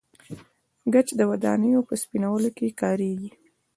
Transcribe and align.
ګچ 0.93 1.07
د 1.17 1.21
ودانیو 1.31 1.87
په 1.89 1.93
سپینولو 2.01 2.49
کې 2.57 2.75
کاریږي. 2.81 3.29